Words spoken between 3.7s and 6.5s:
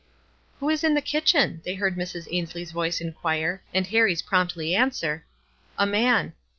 and Harrie's promptly answer,— "A man."